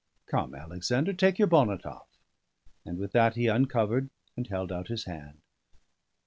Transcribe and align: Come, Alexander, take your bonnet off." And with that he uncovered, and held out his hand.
Come, 0.25 0.55
Alexander, 0.55 1.13
take 1.13 1.37
your 1.37 1.47
bonnet 1.47 1.85
off." 1.85 2.07
And 2.87 2.97
with 2.97 3.11
that 3.11 3.35
he 3.35 3.45
uncovered, 3.45 4.09
and 4.35 4.47
held 4.47 4.71
out 4.71 4.87
his 4.87 5.03
hand. 5.05 5.37